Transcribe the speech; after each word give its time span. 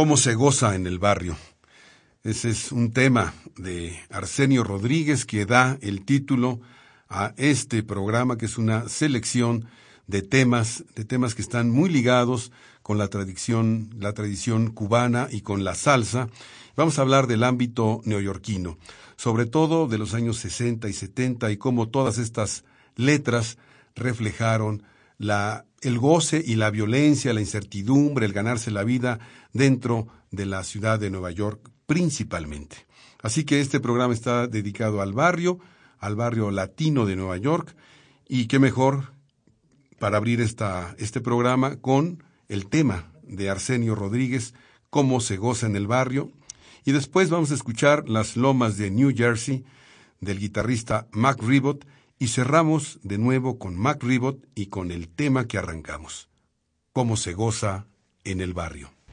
Cómo 0.00 0.16
se 0.16 0.34
goza 0.34 0.76
en 0.76 0.86
el 0.86 0.98
barrio. 0.98 1.36
Ese 2.24 2.48
es 2.48 2.72
un 2.72 2.90
tema 2.90 3.34
de 3.58 4.00
Arsenio 4.08 4.64
Rodríguez 4.64 5.26
que 5.26 5.44
da 5.44 5.76
el 5.82 6.06
título 6.06 6.58
a 7.10 7.34
este 7.36 7.82
programa, 7.82 8.38
que 8.38 8.46
es 8.46 8.56
una 8.56 8.88
selección 8.88 9.66
de 10.06 10.22
temas, 10.22 10.84
de 10.94 11.04
temas 11.04 11.34
que 11.34 11.42
están 11.42 11.68
muy 11.68 11.90
ligados 11.90 12.50
con 12.80 12.96
la 12.96 13.08
tradición, 13.08 13.90
la 13.98 14.14
tradición 14.14 14.70
cubana 14.70 15.28
y 15.30 15.42
con 15.42 15.64
la 15.64 15.74
salsa. 15.74 16.28
Vamos 16.76 16.98
a 16.98 17.02
hablar 17.02 17.26
del 17.26 17.44
ámbito 17.44 18.00
neoyorquino, 18.06 18.78
sobre 19.16 19.44
todo 19.44 19.86
de 19.86 19.98
los 19.98 20.14
años 20.14 20.38
60 20.38 20.88
y 20.88 20.94
70 20.94 21.50
y 21.50 21.58
cómo 21.58 21.90
todas 21.90 22.16
estas 22.16 22.64
letras 22.96 23.58
reflejaron 23.94 24.82
el 25.82 25.98
goce 25.98 26.42
y 26.44 26.56
la 26.56 26.70
violencia, 26.70 27.34
la 27.34 27.40
incertidumbre, 27.40 28.24
el 28.24 28.32
ganarse 28.32 28.70
la 28.70 28.82
vida 28.82 29.18
dentro 29.52 30.08
de 30.30 30.46
la 30.46 30.64
ciudad 30.64 30.98
de 30.98 31.10
Nueva 31.10 31.30
York 31.30 31.70
principalmente. 31.86 32.86
Así 33.22 33.44
que 33.44 33.60
este 33.60 33.80
programa 33.80 34.14
está 34.14 34.46
dedicado 34.46 35.02
al 35.02 35.12
barrio, 35.12 35.58
al 35.98 36.16
barrio 36.16 36.50
latino 36.50 37.04
de 37.04 37.16
Nueva 37.16 37.36
York, 37.36 37.76
y 38.28 38.46
qué 38.46 38.58
mejor 38.58 39.12
para 39.98 40.16
abrir 40.16 40.40
esta, 40.40 40.94
este 40.98 41.20
programa 41.20 41.76
con 41.76 42.22
el 42.48 42.68
tema 42.68 43.12
de 43.22 43.50
Arsenio 43.50 43.94
Rodríguez, 43.94 44.54
cómo 44.88 45.20
se 45.20 45.36
goza 45.36 45.66
en 45.66 45.76
el 45.76 45.86
barrio, 45.86 46.32
y 46.84 46.92
después 46.92 47.28
vamos 47.28 47.50
a 47.50 47.54
escuchar 47.54 48.08
Las 48.08 48.36
Lomas 48.36 48.78
de 48.78 48.90
New 48.90 49.12
Jersey 49.14 49.64
del 50.20 50.38
guitarrista 50.38 51.08
Mac 51.12 51.42
Ribot, 51.42 51.86
y 52.18 52.28
cerramos 52.28 52.98
de 53.02 53.18
nuevo 53.18 53.58
con 53.58 53.76
Mac 53.76 54.02
Ribot 54.02 54.46
y 54.54 54.66
con 54.66 54.90
el 54.90 55.08
tema 55.08 55.46
que 55.46 55.58
arrancamos, 55.58 56.28
cómo 56.92 57.16
se 57.16 57.32
goza 57.32 57.86
en 58.24 58.40
el 58.40 58.52
barrio. 58.52 58.90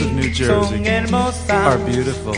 of 0.00 0.12
New 0.14 0.30
Jersey 0.30 0.76
are 1.50 1.78
beautiful. 1.78 2.34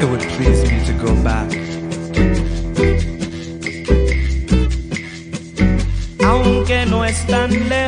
It 0.00 0.10
would 0.10 0.20
please 0.34 0.62
me 0.70 0.84
to 0.86 0.92
go 1.04 1.14
back. 1.22 1.48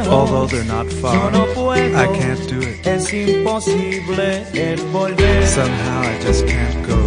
Although 0.09 0.47
they're 0.47 0.65
not 0.65 0.87
far, 0.93 1.31
I 1.33 2.07
can't 2.19 2.49
do 2.49 2.61
it. 2.61 2.87
Somehow 5.47 6.01
I 6.01 6.19
just 6.21 6.47
can't 6.47 6.87
go. 6.87 7.01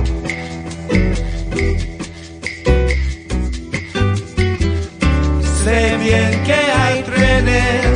sé 5.64 5.98
bien 5.98 6.44
que 6.44 6.54
hay 6.54 7.04
trenes 7.04 7.93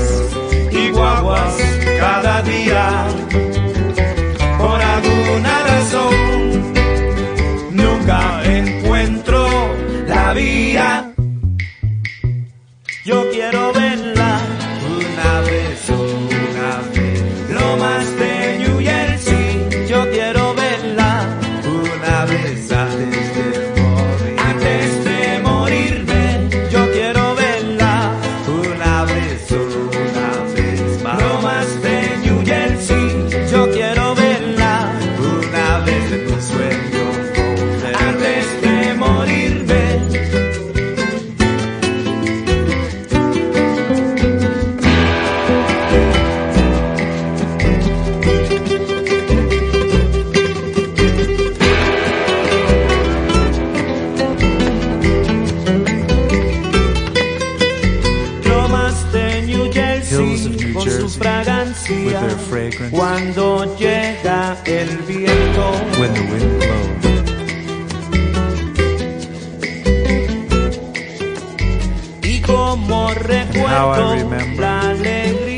remember 74.38 75.04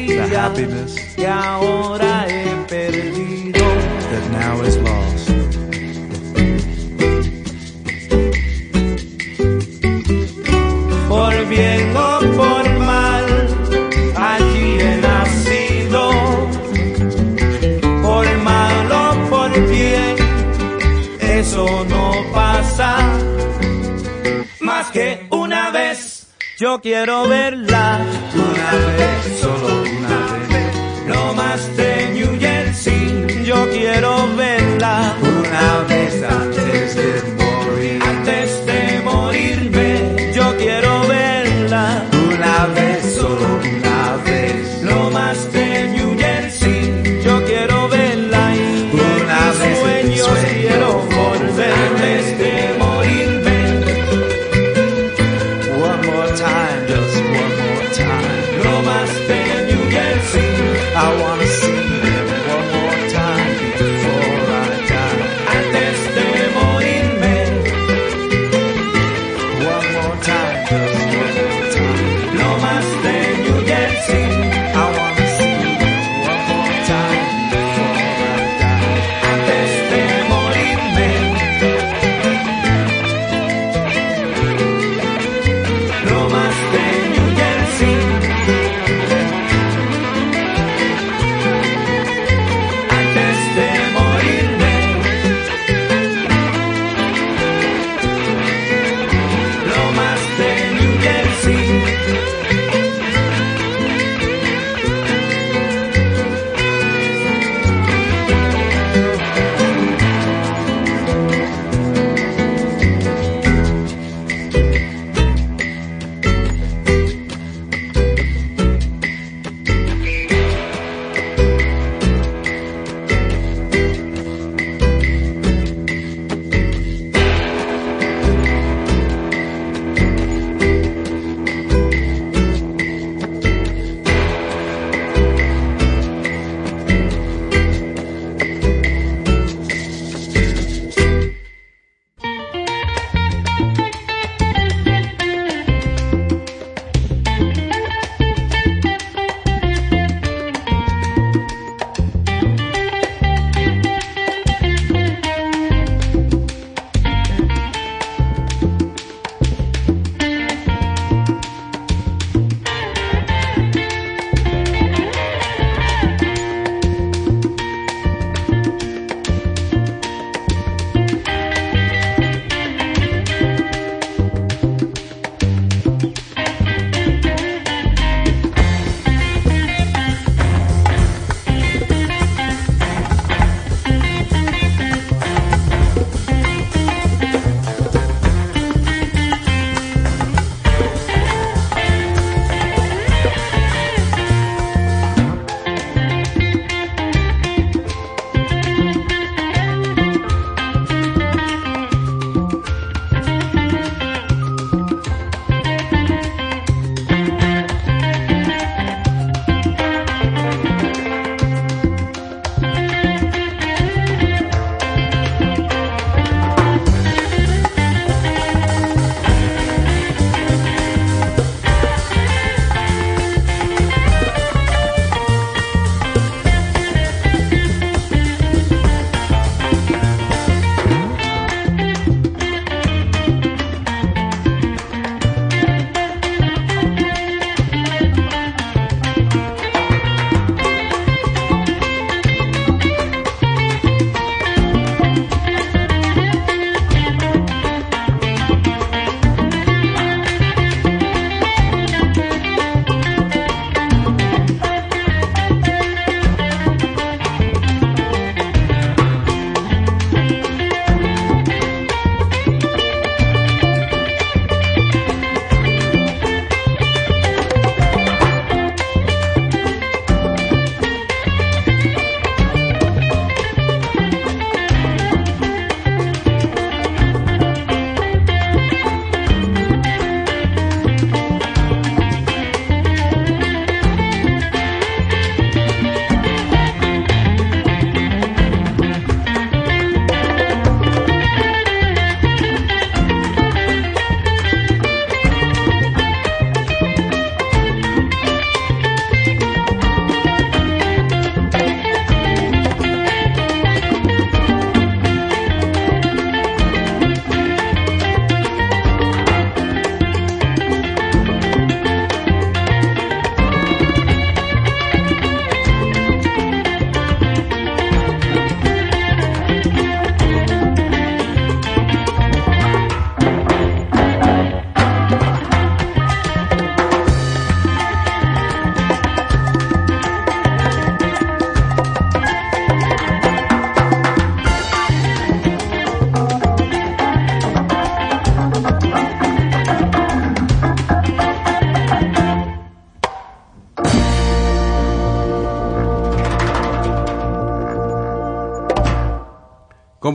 the 0.07 0.27
happiness. 0.29 1.15
yo 26.69 26.79
quiero 26.81 27.27
verla 27.27 27.99
una 28.35 28.71
vez. 28.95 29.38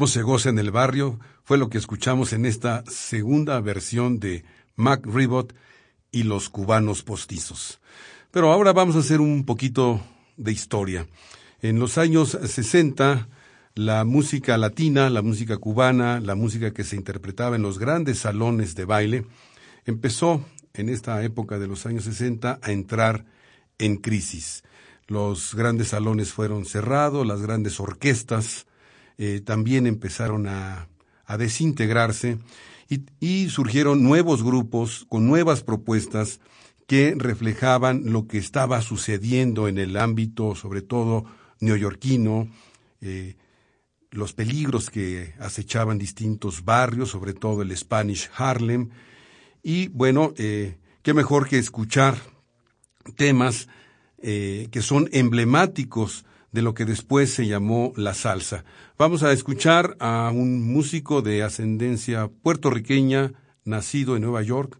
Se 0.06 0.22
goza 0.22 0.50
en 0.50 0.58
el 0.58 0.70
barrio 0.70 1.18
fue 1.44 1.56
lo 1.56 1.70
que 1.70 1.78
escuchamos 1.78 2.34
en 2.34 2.44
esta 2.44 2.84
segunda 2.86 3.58
versión 3.60 4.20
de 4.20 4.44
Mac 4.76 5.06
Ribot 5.06 5.54
y 6.10 6.24
los 6.24 6.50
cubanos 6.50 7.02
postizos. 7.02 7.80
Pero 8.30 8.52
ahora 8.52 8.74
vamos 8.74 8.96
a 8.96 8.98
hacer 8.98 9.22
un 9.22 9.44
poquito 9.44 10.02
de 10.36 10.52
historia. 10.52 11.06
En 11.62 11.78
los 11.78 11.96
años 11.96 12.30
60, 12.30 13.28
la 13.74 14.04
música 14.04 14.58
latina, 14.58 15.08
la 15.08 15.22
música 15.22 15.56
cubana, 15.56 16.20
la 16.20 16.34
música 16.34 16.72
que 16.72 16.84
se 16.84 16.96
interpretaba 16.96 17.56
en 17.56 17.62
los 17.62 17.78
grandes 17.78 18.18
salones 18.18 18.74
de 18.74 18.84
baile, 18.84 19.26
empezó 19.86 20.44
en 20.74 20.90
esta 20.90 21.22
época 21.22 21.58
de 21.58 21.66
los 21.66 21.86
años 21.86 22.04
60 22.04 22.58
a 22.62 22.72
entrar 22.72 23.24
en 23.78 23.96
crisis. 23.96 24.64
Los 25.06 25.54
grandes 25.54 25.88
salones 25.88 26.32
fueron 26.32 26.66
cerrados, 26.66 27.26
las 27.26 27.40
grandes 27.40 27.80
orquestas 27.80 28.66
eh, 29.18 29.40
también 29.44 29.86
empezaron 29.86 30.46
a, 30.48 30.88
desintegrarse 31.38 32.38
y, 32.88 33.06
y 33.18 33.48
surgieron 33.48 34.02
nuevos 34.02 34.44
grupos 34.44 35.06
con 35.08 35.26
nuevas 35.26 35.62
propuestas 35.62 36.38
que 36.86 37.14
reflejaban 37.16 38.12
lo 38.12 38.26
que 38.26 38.36
estaba 38.36 38.82
sucediendo 38.82 39.66
en 39.66 39.78
el 39.78 39.96
ámbito, 39.96 40.54
sobre 40.54 40.82
todo 40.82 41.24
neoyorquino, 41.60 42.48
eh, 43.00 43.36
los 44.10 44.34
peligros 44.34 44.90
que 44.90 45.34
acechaban 45.40 45.98
distintos 45.98 46.64
barrios, 46.64 47.08
sobre 47.08 47.32
todo 47.32 47.62
el 47.62 47.74
Spanish 47.76 48.30
Harlem, 48.36 48.90
y 49.62 49.88
bueno, 49.88 50.34
eh, 50.36 50.76
qué 51.02 51.14
mejor 51.14 51.48
que 51.48 51.58
escuchar 51.58 52.18
temas 53.16 53.68
que 54.20 54.80
son 54.80 55.10
emblemáticos 55.12 56.24
de 56.54 56.62
lo 56.62 56.72
que 56.72 56.84
después 56.84 57.34
se 57.34 57.48
llamó 57.48 57.92
la 57.96 58.14
salsa. 58.14 58.64
Vamos 58.96 59.24
a 59.24 59.32
escuchar 59.32 59.96
a 59.98 60.30
un 60.32 60.62
músico 60.62 61.20
de 61.20 61.42
ascendencia 61.42 62.28
puertorriqueña, 62.28 63.32
nacido 63.64 64.14
en 64.14 64.22
Nueva 64.22 64.42
York, 64.42 64.78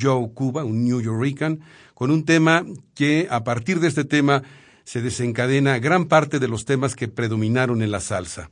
Joe 0.00 0.30
Cuba, 0.32 0.62
un 0.62 0.84
New 0.84 1.00
Yorkican, 1.00 1.58
con 1.94 2.12
un 2.12 2.24
tema 2.24 2.64
que 2.94 3.26
a 3.32 3.42
partir 3.42 3.80
de 3.80 3.88
este 3.88 4.04
tema 4.04 4.44
se 4.84 5.02
desencadena 5.02 5.80
gran 5.80 6.06
parte 6.06 6.38
de 6.38 6.46
los 6.46 6.64
temas 6.64 6.94
que 6.94 7.08
predominaron 7.08 7.82
en 7.82 7.90
la 7.90 7.98
salsa. 7.98 8.50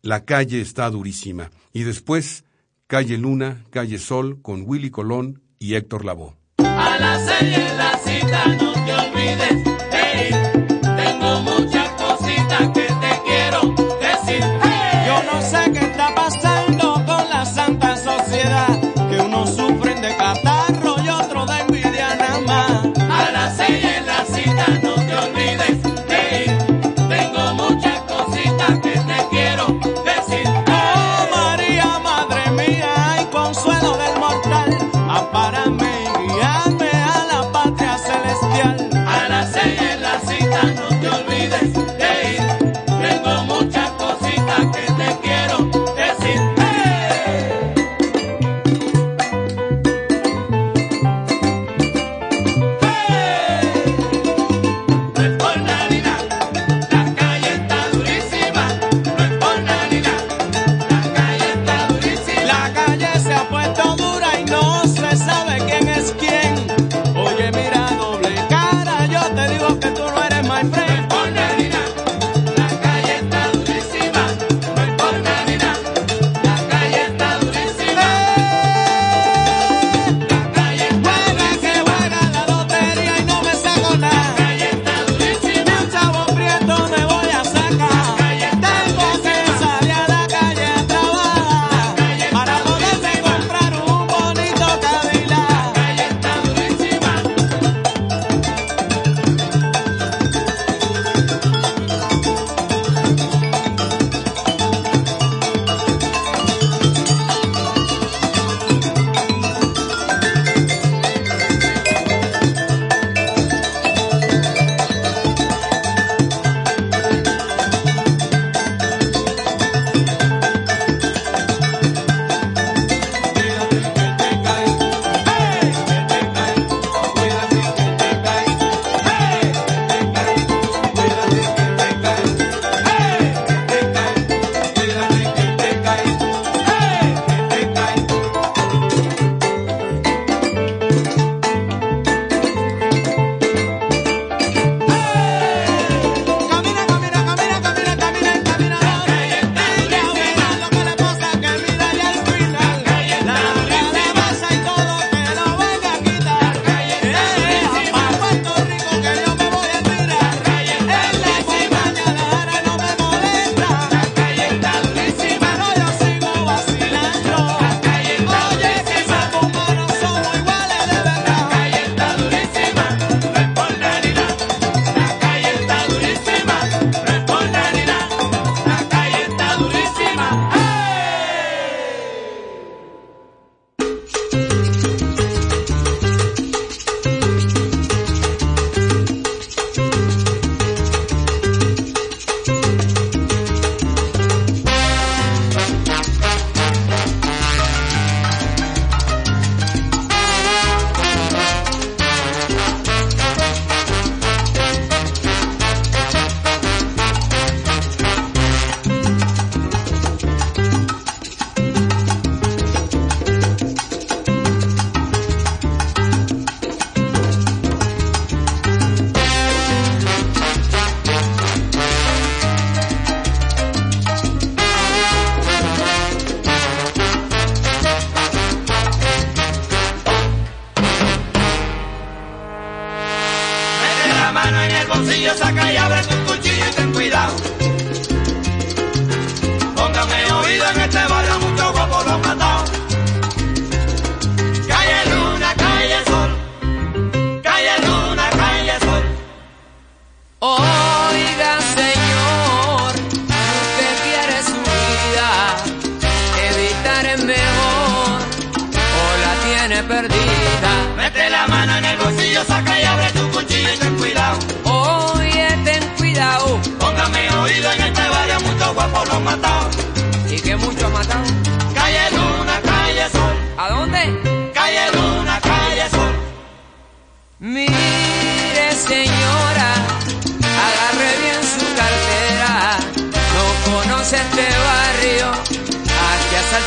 La 0.00 0.24
calle 0.24 0.60
está 0.60 0.88
durísima. 0.90 1.50
Y 1.72 1.82
después, 1.82 2.44
Calle 2.86 3.18
Luna, 3.18 3.64
Calle 3.70 3.98
Sol, 3.98 4.40
con 4.40 4.62
Willy 4.64 4.90
Colón 4.90 5.42
y 5.58 5.74
Héctor 5.74 6.04
Lavoe. 6.04 6.36
A 6.58 6.96
la 7.00 7.18
serie 7.26 7.76
la 7.76 7.98
cita, 7.98 8.68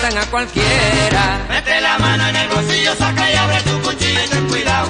a 0.03 0.25
cualquiera. 0.31 1.45
Mete 1.47 1.79
la 1.79 1.99
mano 1.99 2.27
en 2.27 2.35
el 2.35 2.47
bolsillo, 2.49 2.95
saca 2.95 3.31
y 3.31 3.35
abre 3.35 3.61
tu 3.61 3.81
cuchillo 3.81 4.23
y 4.25 4.29
ten 4.29 4.47
cuidado. 4.47 4.89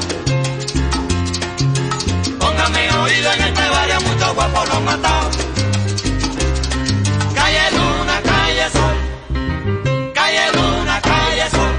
Póngame 2.39 2.89
oído 2.91 3.33
en 3.33 3.41
este 3.41 3.69
barrio, 3.69 4.01
muchos 4.01 4.33
guapos 4.35 4.69
los 4.69 4.81
matados. 4.81 5.37
Calle 7.35 7.71
Luna, 7.71 8.21
calle 8.23 8.69
Sol. 8.71 10.13
Calle 10.13 10.51
Luna, 10.53 11.01
calle 11.01 11.49
Sol. 11.51 11.75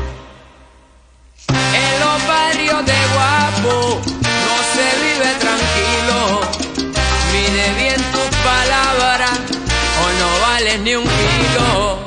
En 1.48 2.00
los 2.00 2.26
barrios 2.28 2.84
de 2.84 2.98
guapo 3.14 4.00
no 4.46 4.56
se 4.74 4.86
vive 5.04 5.30
tranquilo. 5.40 6.40
Mide 7.32 7.74
bien 7.82 8.00
tus 8.12 8.36
palabras 8.44 9.38
o 10.02 10.06
no 10.20 10.40
vales 10.42 10.80
ni 10.80 10.94
un 10.96 11.04
kilo. 11.04 12.01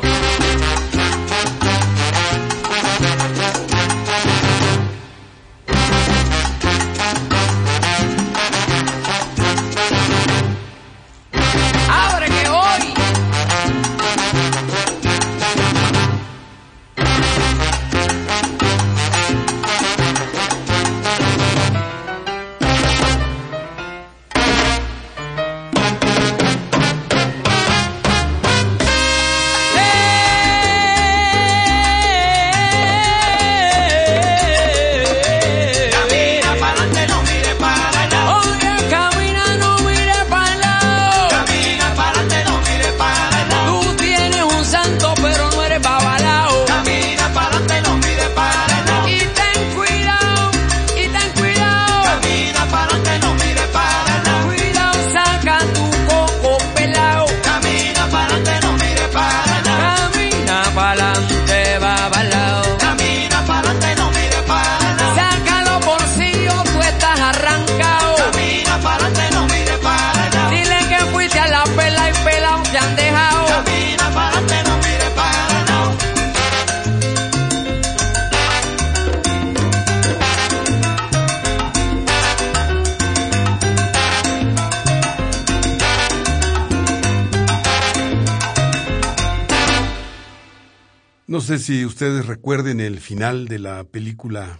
Sé 91.45 91.59
si 91.59 91.85
ustedes 91.85 92.25
recuerden 92.25 92.79
el 92.79 92.99
final 92.99 93.47
de 93.47 93.59
la 93.59 93.83
película 93.83 94.59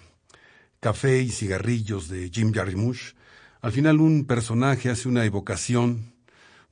Café 0.80 1.20
y 1.24 1.30
cigarrillos 1.30 2.10
de 2.10 2.30
Jim 2.30 2.54
Jarmusch. 2.54 3.16
Al 3.60 3.72
final 3.72 4.00
un 4.00 4.26
personaje 4.26 4.92
hace 4.92 5.10
una 5.10 5.26
evocación, 5.26 6.14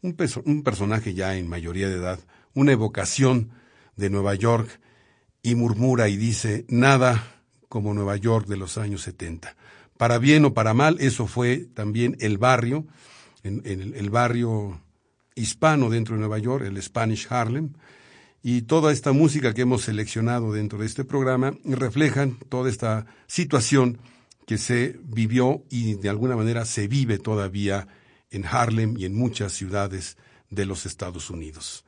un, 0.04 0.16
un 0.46 0.62
personaje 0.62 1.16
ya 1.16 1.36
en 1.36 1.48
mayoría 1.50 1.90
de 1.90 1.96
edad, 1.96 2.20
una 2.54 2.74
evocación 2.74 3.54
de 3.96 4.12
Nueva 4.12 4.36
York 4.36 4.80
y 5.42 5.56
murmura 5.56 6.10
y 6.10 6.16
dice, 6.16 6.66
nada 6.70 7.42
como 7.68 7.96
Nueva 7.96 8.16
York 8.16 8.46
de 8.46 8.58
los 8.58 8.78
años 8.78 9.02
70. 9.02 9.56
Para 9.98 10.20
bien 10.20 10.46
o 10.46 10.54
para 10.54 10.76
mal, 10.76 10.98
eso 11.00 11.26
fue 11.26 11.66
también 11.74 12.18
el 12.20 12.38
barrio, 12.38 12.86
en 13.42 13.64
el, 13.66 13.96
el 13.96 14.10
barrio 14.12 14.80
hispano 15.34 15.90
dentro 15.90 16.14
de 16.14 16.20
Nueva 16.20 16.38
York, 16.38 16.66
el 16.66 16.80
Spanish 16.84 17.26
Harlem, 17.32 17.74
y 18.44 18.64
toda 18.64 18.92
esta 18.92 19.14
música 19.14 19.54
que 19.54 19.62
hemos 19.62 19.84
seleccionado 19.84 20.52
dentro 20.52 20.78
de 20.80 20.86
este 20.86 21.06
programa 21.06 21.54
reflejan 21.64 22.38
toda 22.50 22.70
esta 22.70 23.06
situación 23.26 24.00
que 24.46 24.58
se 24.58 25.00
vivió 25.02 25.64
y 25.70 25.96
de 25.96 26.10
alguna 26.10 26.36
manera 26.36 26.66
se 26.66 26.90
vive 26.90 27.18
todavía 27.18 27.88
en 28.30 28.46
Harlem 28.46 28.96
y 28.98 29.06
en 29.06 29.16
muchas 29.16 29.54
ciudades 29.54 30.18
de 30.50 30.66
los 30.66 30.86
Estados 30.86 31.30
Unidos. 31.30 31.86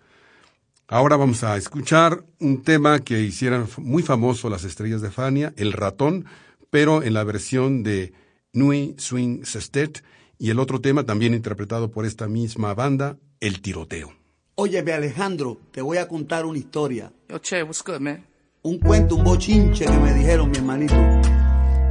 Ahora 0.87 1.17
vamos 1.17 1.43
a 1.43 1.57
escuchar 1.57 2.23
un 2.39 2.61
tema 2.61 2.99
que 2.99 3.19
hicieron 3.19 3.67
muy 3.77 4.01
famoso 4.01 4.49
las 4.49 4.63
estrellas 4.63 5.01
de 5.01 5.11
Fania, 5.11 5.53
El 5.57 5.73
ratón, 5.73 6.25
pero 6.69 7.03
en 7.03 7.15
la 7.15 7.25
versión 7.25 7.83
de 7.83 8.13
Nui 8.53 8.95
Swing 8.97 9.43
Sestet, 9.43 10.03
y 10.37 10.51
el 10.51 10.59
otro 10.59 10.79
tema 10.79 11.03
también 11.03 11.33
interpretado 11.33 11.91
por 11.91 12.05
esta 12.05 12.27
misma 12.27 12.73
banda, 12.73 13.17
El 13.39 13.61
tiroteo. 13.61 14.24
Óyeme, 14.57 14.93
Alejandro, 14.93 15.57
te 15.71 15.81
voy 15.81 15.97
a 15.97 16.07
contar 16.07 16.45
una 16.45 16.57
historia. 16.57 17.11
Yo, 17.27 17.39
Che, 17.39 17.61
what's 17.63 17.83
good, 17.83 17.99
man? 17.99 18.23
Un 18.63 18.79
cuento, 18.79 19.15
un 19.15 19.23
bochinche 19.25 19.85
que 19.85 19.91
me 19.99 20.13
dijeron, 20.13 20.49
mi 20.49 20.57
hermanito. 20.57 20.95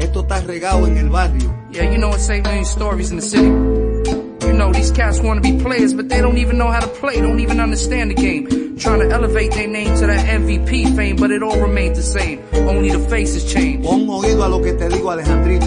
Esto 0.00 0.20
está 0.20 0.40
regado 0.40 0.86
en 0.86 0.96
el 0.96 1.10
barrio. 1.10 1.54
Yeah, 1.70 1.84
you 1.90 1.98
know 1.98 2.10
it's 2.14 2.28
8 2.30 2.42
million 2.42 2.64
stories 2.64 3.10
in 3.10 3.18
the 3.18 3.22
city. 3.22 3.48
You 4.46 4.54
know, 4.54 4.72
these 4.72 4.90
cats 4.92 5.20
want 5.20 5.42
to 5.44 5.52
be 5.52 5.62
players, 5.62 5.92
but 5.92 6.08
they 6.08 6.22
don't 6.22 6.38
even 6.38 6.56
know 6.56 6.70
how 6.70 6.80
to 6.80 6.88
play, 6.88 7.20
don't 7.20 7.38
even 7.40 7.60
understand 7.60 8.10
the 8.10 8.14
game. 8.14 8.46
Trying 8.78 9.00
to 9.00 9.10
elevate 9.14 9.52
their 9.52 9.68
name 9.68 9.94
to 9.96 10.06
that 10.06 10.24
MVP 10.26 10.96
fame, 10.96 11.16
but 11.16 11.30
it 11.30 11.42
all 11.42 11.60
remains 11.60 11.98
the 11.98 12.02
same. 12.02 12.40
Only 12.66 12.90
the 12.90 12.98
faces 13.10 13.44
change. 13.44 13.84
Pon 13.84 14.08
oído 14.08 14.42
a 14.42 14.48
lo 14.48 14.62
que 14.62 14.72
te 14.72 14.88
digo, 14.88 15.10
Alejandrito. 15.10 15.66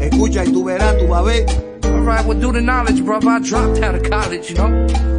Escucha 0.00 0.44
y 0.44 0.52
tú 0.52 0.62
verás, 0.64 0.96
tú 0.96 1.08
vas 1.08 1.20
a 1.20 1.22
ver. 1.24 1.65
Alright, 2.06 2.24
well, 2.24 2.38
do 2.38 2.52
the 2.52 2.60
knowledge, 2.60 3.04
brother. 3.04 3.28
I 3.28 3.38
dropped 3.40 3.82
out 3.82 3.94
of 3.96 4.02
college, 4.08 4.50
you 4.50 4.56
know? 4.56 4.68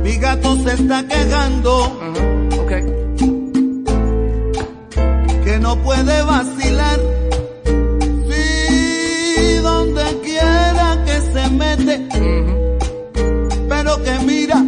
Mi 0.04 0.16
gato 0.18 0.56
se 0.64 0.72
está 0.74 1.04
quejando 1.08 1.74
Uh-huh. 2.08 2.62
Okay. 2.64 2.84
que 5.44 5.60
no 5.60 5.76
puede 5.84 6.22
vacilar. 6.24 7.00
Sí, 8.30 9.60
donde 9.62 10.06
quiera 10.24 11.04
que 11.06 11.18
se 11.34 11.50
mete. 11.62 11.96
Pero 13.70 13.92
que 14.04 14.20
mira, 14.26 14.64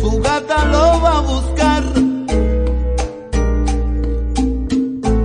su 0.00 0.20
gata 0.20 0.64
lo 0.66 1.00
va 1.00 1.18
a 1.18 1.20
buscar. 1.22 1.82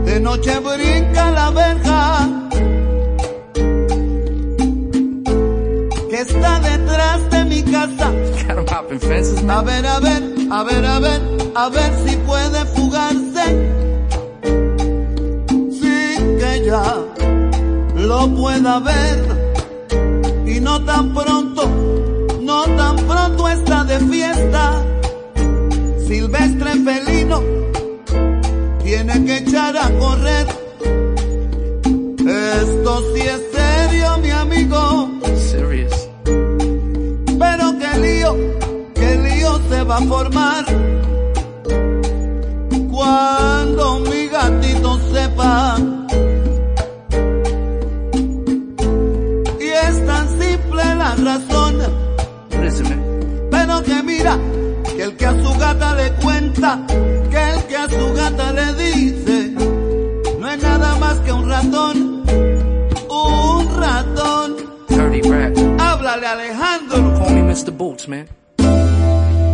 De 0.05 0.19
noche 0.21 0.53
brinca 0.59 1.10
casa. 7.81 8.11
A 9.47 9.61
ver, 9.63 9.85
a 9.85 9.99
ver, 9.99 10.23
a 10.51 10.63
ver, 10.63 10.85
a 10.85 10.99
ver, 10.99 11.21
a 11.55 11.69
ver 11.69 11.91
si 12.05 12.15
puede 12.17 12.65
fugarse. 12.65 13.45
Sin 15.79 16.37
que 16.39 16.63
ya 16.65 16.95
lo 17.95 18.27
pueda 18.35 18.79
ver. 18.79 19.19
Y 20.45 20.59
no 20.59 20.83
tan 20.83 21.13
pronto, 21.13 21.67
no 22.41 22.63
tan 22.63 22.95
pronto 23.07 23.47
está 23.47 23.83
de 23.83 23.99
fiesta. 23.99 24.83
Silvestre 26.07 26.71
felino 26.85 27.41
tiene 28.83 29.25
que 29.25 29.37
echar 29.37 29.75
a 29.77 29.89
correr. 29.97 30.47
Esto 32.19 33.01
sí 33.13 33.21
es 33.21 33.41
serio, 33.53 34.17
mi 34.21 34.29
amigo. 34.29 35.20
va 39.83 39.97
a 39.97 40.01
formar 40.01 40.65
cuando 42.91 43.99
mi 43.99 44.27
gatito 44.27 44.99
sepa. 45.11 45.77
Y 49.59 49.67
es 49.67 50.05
tan 50.05 50.29
simple 50.39 50.83
la 50.95 51.15
razón. 51.15 51.77
Pero 53.49 53.83
que 53.83 54.03
mira, 54.03 54.37
que 54.95 55.03
el 55.03 55.17
que 55.17 55.25
a 55.25 55.43
su 55.43 55.59
gata 55.59 55.95
le 55.95 56.11
cuenta, 56.23 56.85
que 56.87 57.49
el 57.51 57.63
que 57.63 57.75
a 57.75 57.89
su 57.89 58.13
gata 58.13 58.53
le 58.53 58.73
dice, 58.75 59.55
no 60.39 60.49
es 60.49 60.61
nada 60.61 60.95
más 60.99 61.17
que 61.19 61.31
un 61.31 61.49
ratón, 61.49 62.23
un 63.09 63.79
ratón. 63.79 64.55
Dirty 64.89 65.21
rat. 65.21 65.57
Háblale 65.79 66.27
Alejandro. 66.27 67.13
Call 67.17 67.33
me 67.33 67.43
Mr. 67.43 67.71
Boltz, 67.71 68.07
man. 68.07 68.40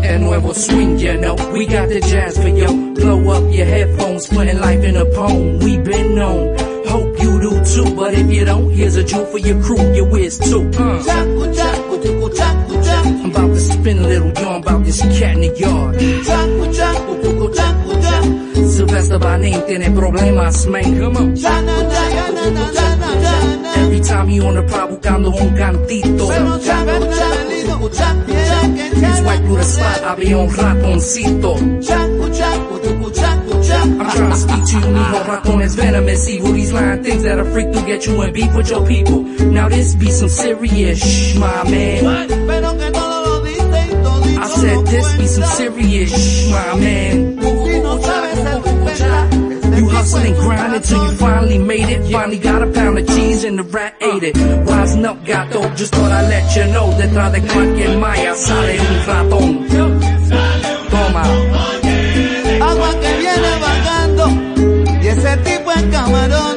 El 0.04 0.22
nuevo 0.22 0.54
swing, 0.54 0.98
you 1.00 1.18
know. 1.18 1.36
We 1.54 1.66
got 1.66 1.90
the 1.90 2.00
jazz 2.00 2.38
for 2.38 2.48
yo. 2.50 2.68
Blow 2.94 3.30
up 3.30 3.54
your 3.54 3.66
headphones, 3.66 4.28
putting 4.28 4.60
life 4.60 4.84
in 4.84 4.96
a 4.96 5.06
poem. 5.06 5.60
We 5.60 5.78
been 5.78 6.16
known. 6.16 6.58
Hope 6.88 7.20
you 7.22 7.40
do 7.40 7.64
too, 7.66 7.96
but 7.96 8.14
if 8.14 8.32
you 8.32 8.46
don't, 8.46 8.70
here's 8.72 8.96
a 8.96 9.04
jewel 9.04 9.26
for 9.26 9.40
your 9.40 9.62
crew, 9.62 9.94
your 9.94 10.10
whiz 10.10 10.38
too. 10.40 10.62
Uh. 10.70 11.04
Chacu, 11.04 11.54
chacu, 11.54 11.98
chucu, 12.04 12.30
chacu, 12.36 12.84
chacu. 12.84 13.24
I'm 13.24 13.32
about 13.32 13.48
to 13.48 13.60
spin 13.60 14.00
a 14.00 14.08
little 14.08 14.32
yarn 14.42 14.62
about 14.62 14.86
this 14.86 15.02
cat 15.02 15.36
in 15.36 15.42
the 15.42 15.60
yard. 15.60 15.96
Chacu, 15.96 16.74
chacu, 16.74 17.22
chucu, 17.24 17.54
chacu, 17.54 18.02
chacu. 18.02 18.68
Sylvester 18.68 19.20
by 19.20 19.38
name, 19.38 19.62
tiene 19.68 19.94
problemas, 19.94 20.68
man. 20.72 21.00
Come 21.00 21.18
on. 21.18 21.38
Every 23.76 24.00
time 24.00 24.28
he 24.28 24.40
on 24.42 24.56
the 24.56 24.64
prod 24.64 24.90
buscando 24.90 25.30
un 25.30 25.56
cantito. 25.56 27.37
Chacu, 27.90 28.26
chacu, 28.28 28.78
chacu, 29.02 29.24
chacu, 29.24 29.46
through 29.46 29.58
the 29.58 29.64
spot, 29.64 30.04
I 30.04 30.16
be 30.16 30.34
on 30.34 30.48
ratoncito. 30.50 31.54
Chacu, 31.82 32.26
chacu, 32.38 32.80
chucu, 32.84 33.10
chacu, 33.14 33.54
chacu. 33.64 34.00
I'm 34.02 34.10
trying 34.12 34.32
to 34.32 34.38
speak 34.38 34.66
to 34.66 34.74
you, 34.80 34.96
mijo. 34.96 35.28
Raton 35.28 35.62
is 35.62 35.76
venomous, 35.76 36.30
evil. 36.30 36.52
These 36.52 36.74
lying 36.74 37.04
things 37.04 37.24
that 37.24 37.40
are 37.40 37.46
freak 37.46 37.72
to 37.74 37.82
get 37.86 38.06
you 38.06 38.22
in 38.24 38.34
beef 38.34 38.54
with 38.56 38.70
your 38.70 38.86
people. 38.86 39.22
Now 39.22 39.70
this 39.70 39.96
be 39.96 40.12
some 40.12 40.30
serious 40.30 41.00
shh, 41.00 41.36
my 41.38 41.64
man. 41.70 42.28
Pero 42.48 42.78
que 42.78 42.92
todo 42.92 43.26
lo 43.26 43.44
dice 43.44 43.88
y 43.90 43.96
todito 44.04 44.42
I 44.42 44.48
said 44.50 44.86
this 44.88 45.18
be 45.18 45.28
some 45.28 45.44
serious 45.46 46.12
shh, 46.12 46.52
my 46.52 46.80
man. 46.80 47.47
Hustle 49.98 50.20
and 50.20 50.28
es 50.28 50.40
un 50.40 50.48
grind 50.48 50.76
until 50.76 51.06
you 51.06 51.18
finally 51.18 51.58
made 51.58 51.90
it. 51.90 52.12
Finally 52.12 52.40
got 52.40 52.62
a 52.62 52.68
pound 52.68 52.98
of 52.98 53.08
cheese 53.08 53.44
and 53.44 53.60
the 53.60 53.64
rat 53.64 53.96
ate 54.02 54.24
it. 54.24 54.36
Wisen 54.36 55.06
up, 55.06 55.24
gato. 55.26 55.62
Just 55.76 55.94
thought 55.94 56.12
I'd 56.12 56.30
let 56.30 56.56
you 56.56 56.66
know. 56.74 56.88
Detrás 56.98 57.32
de 57.32 57.42
cualquier 57.42 57.98
malla 57.98 58.36
sale 58.36 58.80
un 58.80 59.06
ratón. 59.06 59.68
Toma. 60.92 61.24
Agua 62.70 62.92
que 63.02 63.12
viene 63.24 63.52
vagando 63.68 64.26
y 65.02 65.08
ese 65.08 65.38
tipo 65.38 65.72
es 65.72 65.84
camarón. 65.92 66.57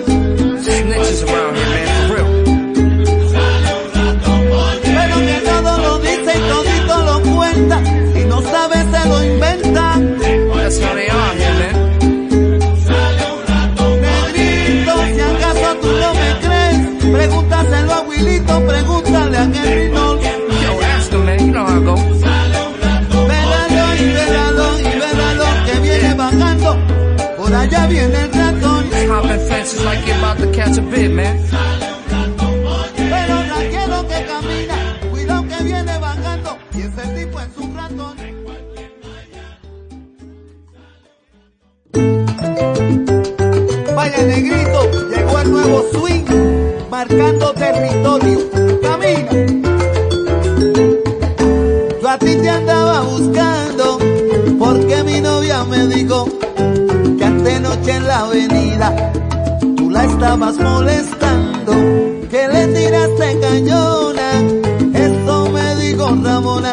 Pregúntale 18.66 19.36
a 19.36 19.42
Henry 19.44 19.88
Knowles. 19.90 20.24
Yo, 20.62 20.80
ask 20.82 21.12
him, 21.12 21.24
man. 21.24 21.38
You 21.46 21.52
know 21.52 21.64
how 21.64 21.76
I 21.76 21.84
go. 21.84 21.94
Vélalo 23.28 23.84
y 23.94 24.06
vélalo 24.18 24.66
y 24.80 24.82
vélalo 25.02 25.44
que 25.66 25.80
viene 25.80 26.14
bajando. 26.14 26.76
Por 27.36 27.54
allá 27.54 27.86
viene 27.86 28.18
el 28.22 28.32
ratón. 28.32 28.84
Hopping 29.10 29.40
fences 29.48 29.84
like 29.84 30.06
you're 30.06 30.16
about 30.18 30.38
to 30.38 30.46
catch 30.52 30.78
a 30.78 30.82
bit, 30.82 31.10
man. 31.10 31.36
Pero 32.96 33.34
tranquilo 33.50 34.06
que 34.08 34.24
camina, 34.26 34.76
cuidado 35.10 35.42
que 35.48 35.64
viene 35.64 35.98
bajando. 35.98 36.58
Y 36.74 36.80
ese 36.82 37.02
tipo 37.16 37.40
es 37.40 37.56
un 37.58 37.76
ratón. 37.76 38.16
Vaya 43.96 44.22
negrito, 44.22 45.08
llegó 45.10 45.38
el 45.40 45.50
nuevo 45.50 45.84
swing, 45.92 46.24
marcando 46.88 47.52
territorio. 47.54 48.49
Estabas 60.30 60.58
molestando, 60.58 61.72
que 62.30 62.46
le 62.52 62.66
tiraste 62.68 63.40
cañona, 63.40 64.30
eso 64.94 65.50
me 65.50 65.74
dijo 65.74 66.06
Ramona, 66.22 66.72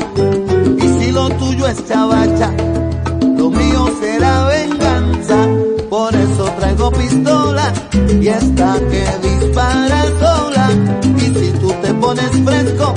y 0.78 0.88
si 1.00 1.12
lo 1.12 1.28
tuyo 1.30 1.66
es 1.66 1.84
chavacha, 1.88 2.52
lo 3.36 3.50
mío 3.50 3.90
será 4.00 4.46
venganza, 4.46 5.48
por 5.90 6.14
eso 6.14 6.44
traigo 6.60 6.92
pistola, 6.92 7.74
y 8.22 8.28
esta 8.28 8.78
que 8.92 9.28
dispara 9.28 10.04
sola, 10.20 10.70
y 11.18 11.22
si 11.22 11.52
tú 11.60 11.74
te 11.82 11.94
pones 11.96 12.30
fresco, 12.46 12.94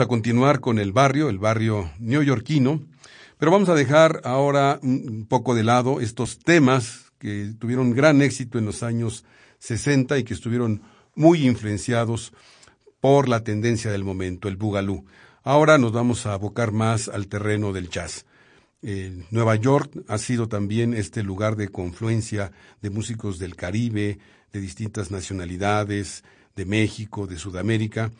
A 0.00 0.06
continuar 0.06 0.60
con 0.60 0.78
el 0.78 0.92
barrio, 0.92 1.28
el 1.28 1.38
barrio 1.38 1.90
neoyorquino, 1.98 2.80
pero 3.36 3.52
vamos 3.52 3.68
a 3.68 3.74
dejar 3.74 4.22
ahora 4.24 4.80
un 4.82 5.26
poco 5.28 5.54
de 5.54 5.62
lado 5.62 6.00
estos 6.00 6.38
temas 6.38 7.12
que 7.18 7.52
tuvieron 7.58 7.90
gran 7.92 8.22
éxito 8.22 8.58
en 8.58 8.64
los 8.64 8.82
años 8.82 9.26
60 9.58 10.16
y 10.16 10.24
que 10.24 10.32
estuvieron 10.32 10.80
muy 11.14 11.46
influenciados 11.46 12.32
por 13.00 13.28
la 13.28 13.44
tendencia 13.44 13.92
del 13.92 14.02
momento, 14.02 14.48
el 14.48 14.56
bugalú. 14.56 15.04
Ahora 15.42 15.76
nos 15.76 15.92
vamos 15.92 16.24
a 16.24 16.32
abocar 16.32 16.72
más 16.72 17.08
al 17.08 17.28
terreno 17.28 17.74
del 17.74 17.90
jazz. 17.90 18.24
Eh, 18.80 19.22
Nueva 19.30 19.56
York 19.56 19.92
ha 20.08 20.16
sido 20.16 20.48
también 20.48 20.94
este 20.94 21.22
lugar 21.22 21.56
de 21.56 21.68
confluencia 21.68 22.52
de 22.80 22.88
músicos 22.88 23.38
del 23.38 23.54
Caribe, 23.54 24.18
de 24.50 24.60
distintas 24.62 25.10
nacionalidades, 25.10 26.24
de 26.56 26.64
México, 26.64 27.26
de 27.26 27.36
Sudamérica, 27.36 28.10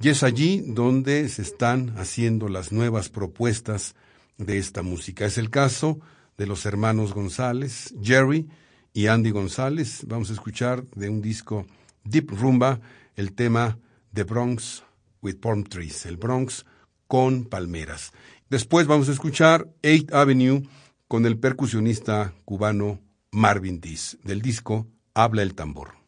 y 0.00 0.08
es 0.08 0.22
allí 0.22 0.62
donde 0.66 1.28
se 1.28 1.42
están 1.42 1.94
haciendo 1.98 2.48
las 2.48 2.72
nuevas 2.72 3.10
propuestas 3.10 3.94
de 4.38 4.56
esta 4.56 4.82
música. 4.82 5.26
Es 5.26 5.36
el 5.36 5.50
caso 5.50 6.00
de 6.38 6.46
los 6.46 6.64
hermanos 6.64 7.12
González, 7.12 7.94
Jerry 8.02 8.48
y 8.94 9.08
Andy 9.08 9.30
González. 9.30 10.04
Vamos 10.06 10.30
a 10.30 10.32
escuchar 10.32 10.84
de 10.94 11.10
un 11.10 11.20
disco 11.20 11.66
Deep 12.04 12.30
Rumba 12.30 12.80
el 13.14 13.34
tema 13.34 13.78
The 14.14 14.24
Bronx 14.24 14.82
with 15.20 15.36
Palm 15.36 15.64
Trees, 15.64 16.06
el 16.06 16.16
Bronx 16.16 16.64
con 17.06 17.44
palmeras. 17.44 18.12
Después 18.48 18.86
vamos 18.86 19.10
a 19.10 19.12
escuchar 19.12 19.68
Eighth 19.82 20.14
Avenue 20.14 20.62
con 21.08 21.26
el 21.26 21.38
percusionista 21.38 22.32
cubano 22.46 23.00
Marvin 23.32 23.80
Diz, 23.80 24.16
del 24.24 24.40
disco 24.40 24.86
Habla 25.12 25.42
el 25.42 25.54
tambor. 25.54 25.99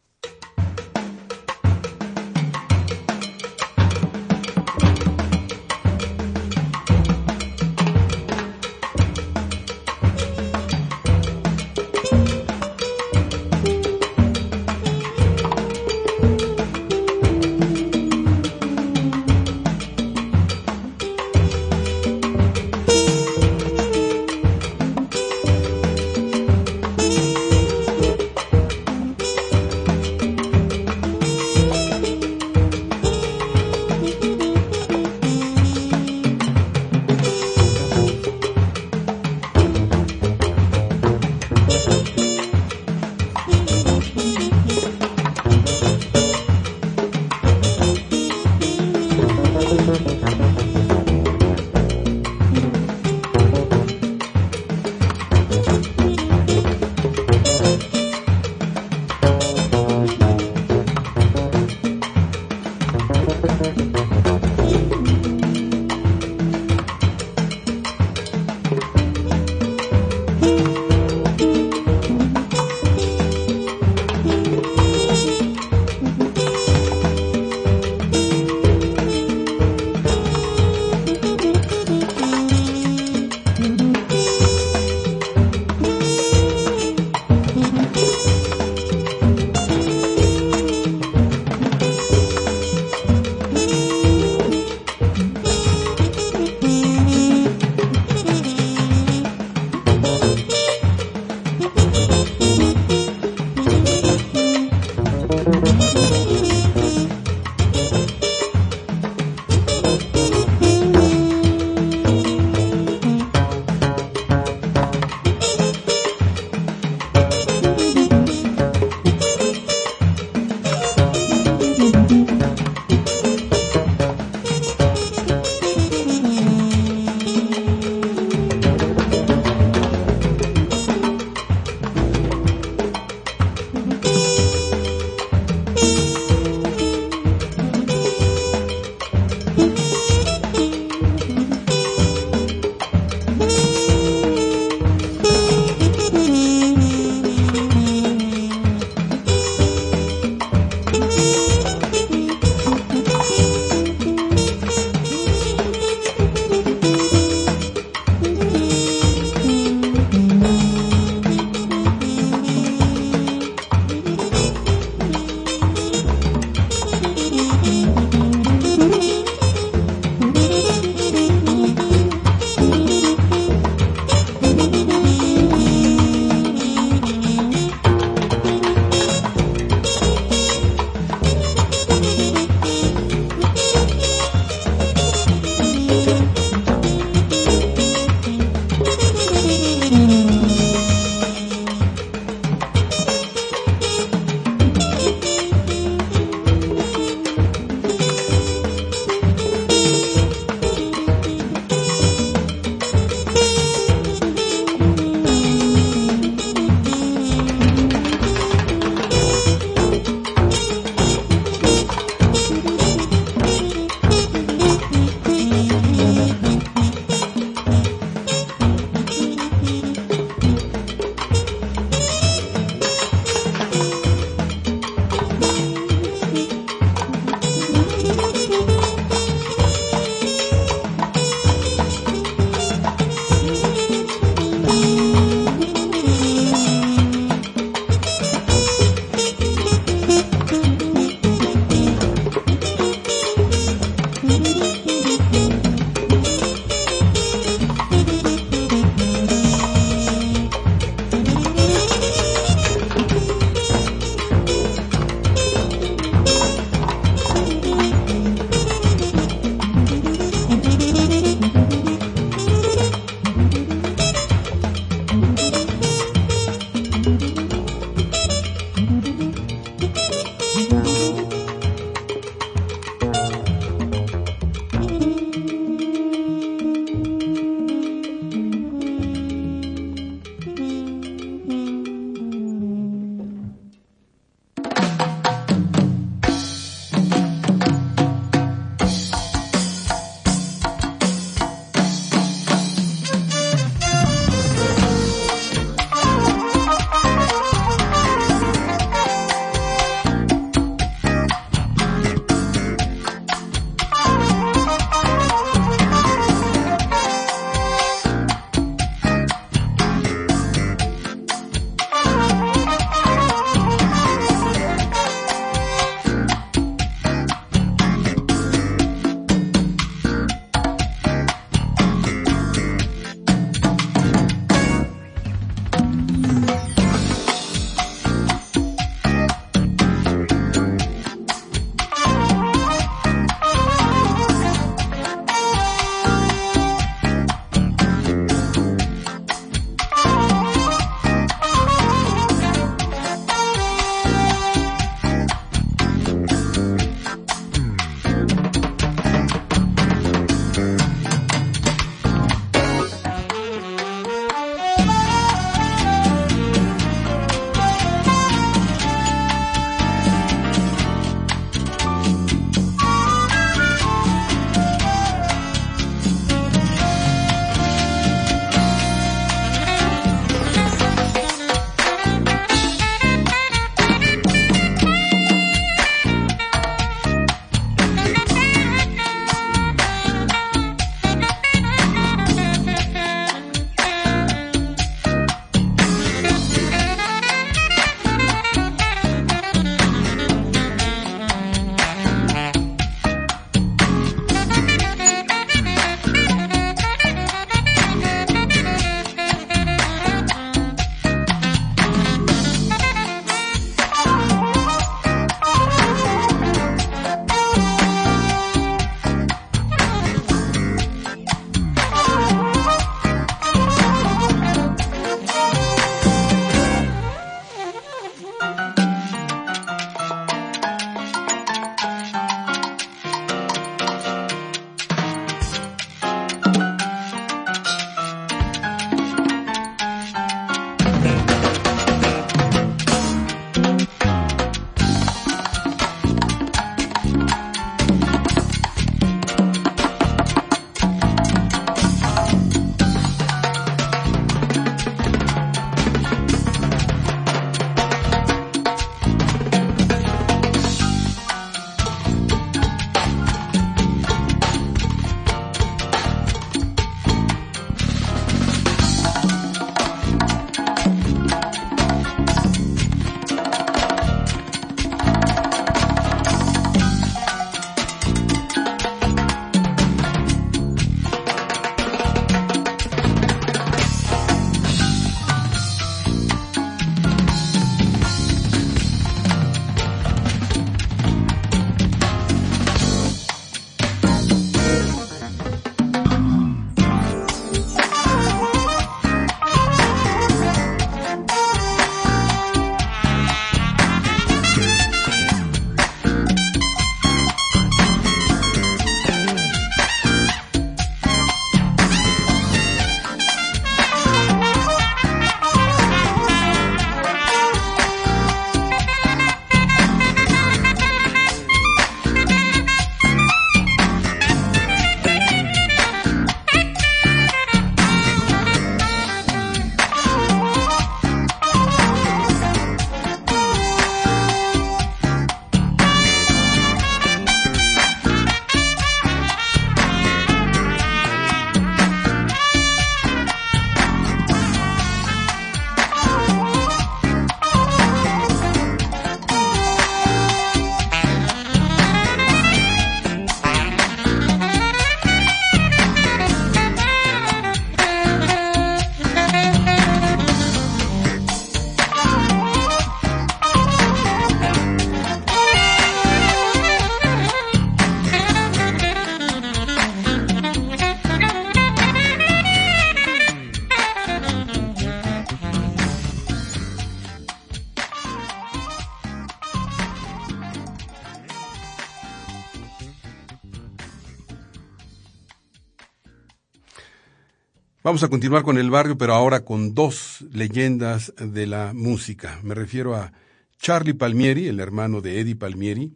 Vamos 577.93 578.05
a 578.05 578.09
continuar 578.09 578.43
con 578.43 578.57
el 578.57 578.71
barrio, 578.71 578.97
pero 578.97 579.13
ahora 579.13 579.45
con 579.45 579.75
dos 579.75 580.25
leyendas 580.33 581.13
de 581.19 581.47
la 581.47 581.75
música. 581.75 582.41
Me 582.43 582.55
refiero 582.55 582.97
a 582.97 583.13
Charlie 583.59 583.93
Palmieri, 583.93 584.49
el 584.49 584.61
hermano 584.61 585.03
de 585.03 585.21
Eddie 585.21 585.37
Palmieri, 585.37 585.93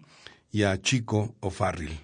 y 0.53 0.65
a 0.65 0.79
Chico 0.83 1.37
O'Farrill. 1.41 1.99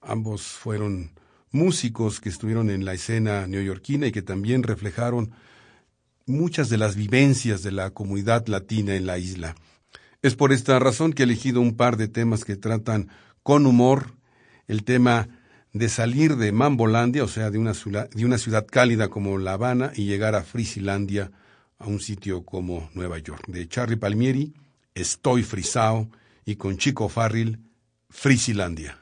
Ambos 0.00 0.42
fueron 0.42 1.10
músicos 1.50 2.20
que 2.20 2.28
estuvieron 2.28 2.70
en 2.70 2.84
la 2.84 2.94
escena 2.94 3.48
neoyorquina 3.48 4.06
y 4.06 4.12
que 4.12 4.22
también 4.22 4.62
reflejaron 4.62 5.32
muchas 6.24 6.68
de 6.68 6.78
las 6.78 6.94
vivencias 6.94 7.64
de 7.64 7.72
la 7.72 7.90
comunidad 7.90 8.46
latina 8.46 8.94
en 8.94 9.06
la 9.06 9.18
isla. 9.18 9.56
Es 10.22 10.36
por 10.36 10.52
esta 10.52 10.78
razón 10.78 11.12
que 11.12 11.24
he 11.24 11.26
elegido 11.26 11.60
un 11.60 11.76
par 11.76 11.96
de 11.96 12.06
temas 12.06 12.44
que 12.44 12.54
tratan 12.54 13.08
con 13.42 13.66
humor 13.66 14.14
el 14.68 14.84
tema 14.84 15.28
de 15.78 15.88
salir 15.88 16.36
de 16.36 16.52
Mambolandia, 16.52 17.24
o 17.24 17.28
sea, 17.28 17.50
de 17.50 17.58
una, 17.58 17.74
ciudad, 17.74 18.66
cálida 18.66 19.08
como 19.08 19.38
La 19.38 19.52
Habana, 19.52 19.92
y 19.94 20.06
llegar 20.06 20.34
a 20.34 20.42
Frisilandia, 20.42 21.30
a 21.78 21.86
un 21.86 22.00
sitio 22.00 22.44
como 22.44 22.88
Nueva 22.94 23.18
York. 23.18 23.44
De 23.46 23.68
Charlie 23.68 23.96
Palmieri, 23.96 24.54
Estoy 24.94 25.42
Frisao, 25.42 26.08
y 26.44 26.56
con 26.56 26.78
Chico 26.78 27.08
Farril, 27.08 27.58
Frisilandia. 28.08 28.98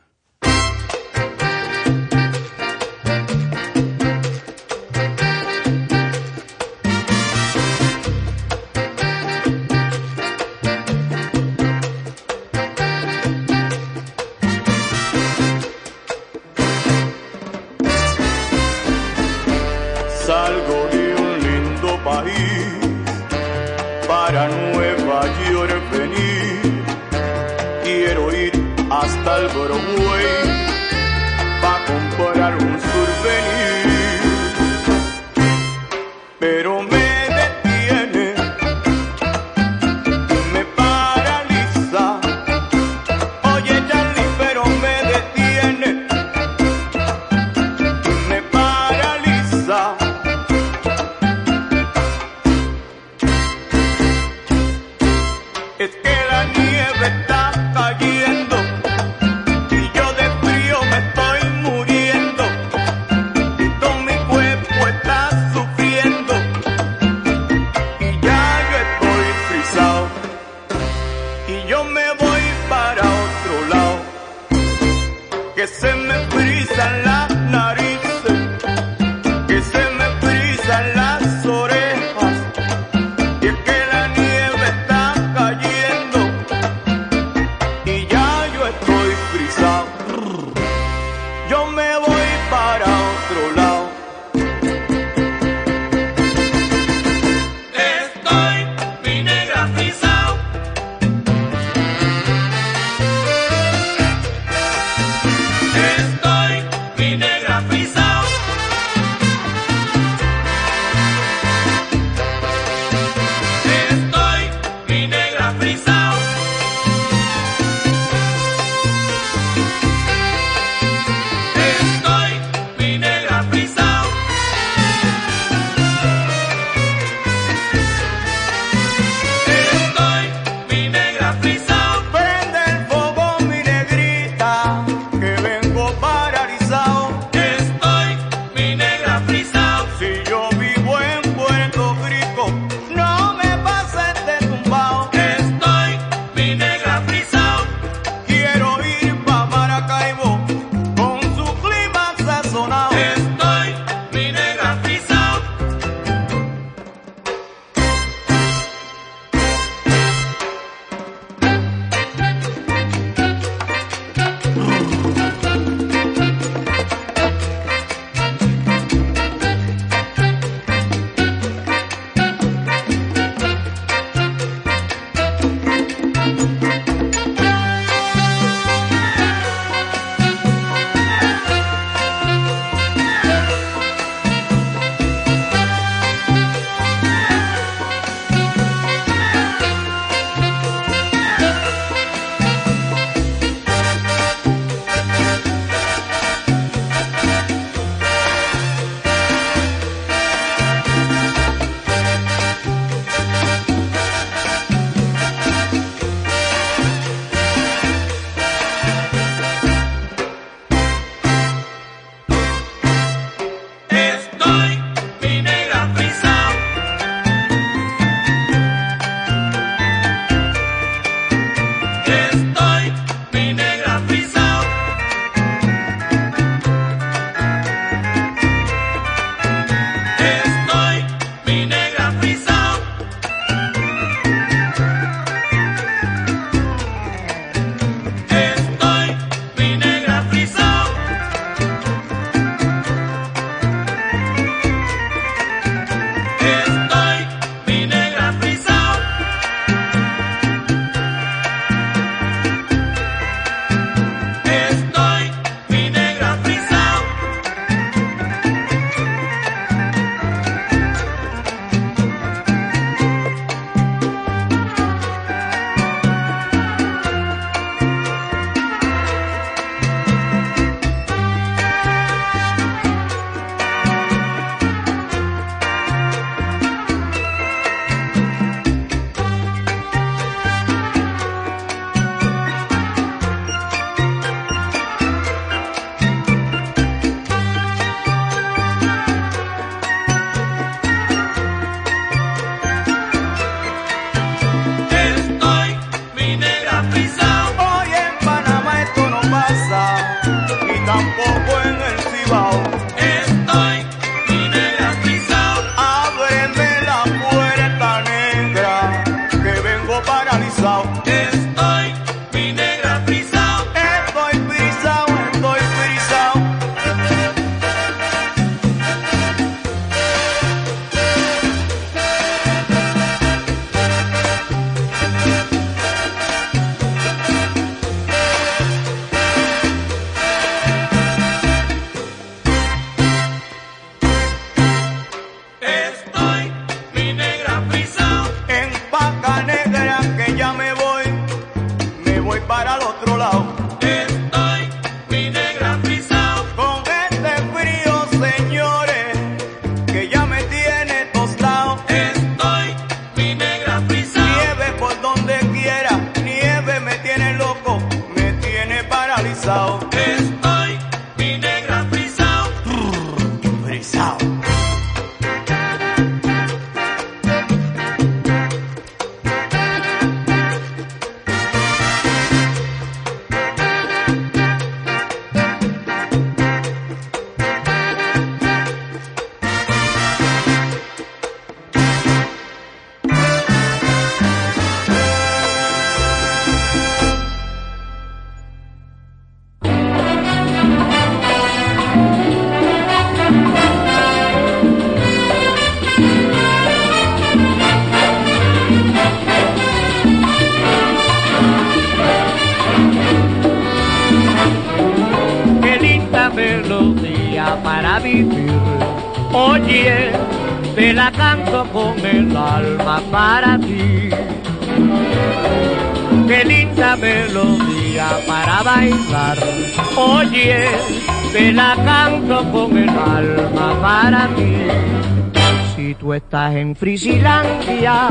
Frisilandia, 426.85 428.09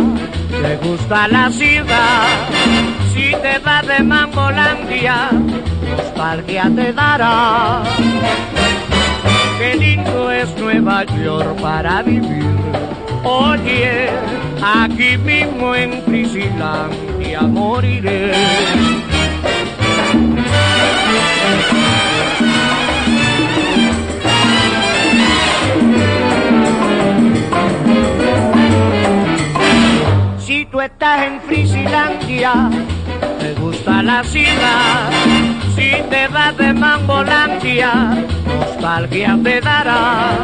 te 0.49 0.77
gusta 0.77 1.27
la 1.27 1.51
ciudad. 1.51 2.25
Si 3.13 3.29
te 3.43 3.59
vas 3.59 3.85
de 3.85 3.99
Mangolandia, 4.01 5.29
nostalgia 5.95 6.71
te 6.75 6.91
dará. 6.91 7.83
Qué 9.59 9.75
lindo 9.75 10.31
es 10.31 10.49
Nueva 10.57 11.03
York 11.03 11.61
para 11.61 12.01
vivir. 12.01 12.49
Oye, 13.23 14.09
aquí 14.59 15.17
mismo 15.19 15.75
en 15.75 16.01
Frisilandia 16.01 17.41
moriré. 17.41 18.31
Estás 30.85 31.27
en 31.27 31.41
Frisilandia, 31.41 32.69
te 33.39 33.53
gusta 33.53 34.03
la 34.03 34.23
ciudad. 34.23 35.11
Si 35.75 35.91
te 36.09 36.27
vas 36.27 36.57
de 36.57 36.73
Mambolandia, 36.73 38.25
nostalgia 38.45 39.39
te 39.43 39.61
dará. 39.61 40.37